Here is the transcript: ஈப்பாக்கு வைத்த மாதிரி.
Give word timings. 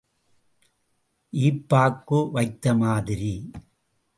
ஈப்பாக்கு 1.33 2.31
வைத்த 2.31 2.73
மாதிரி. 2.73 3.51